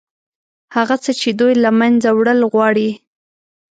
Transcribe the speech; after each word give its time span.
هغه 0.75 0.95
څه 1.03 1.11
چې 1.21 1.29
دوی 1.39 1.53
له 1.63 1.69
منځه 1.79 2.09
وړل 2.17 2.39
غواړي. 2.53 2.89